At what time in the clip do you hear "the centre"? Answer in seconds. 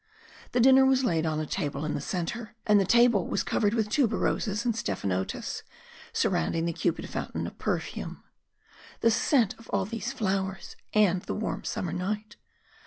1.93-2.55